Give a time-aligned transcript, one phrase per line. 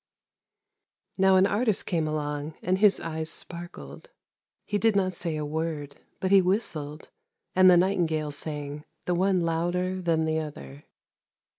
[1.19, 4.09] Now an artist came along and his eyes sparkled,
[4.65, 7.11] he did not say a word, but he whistled
[7.55, 10.85] and the nightingales sang, the one louder than the other.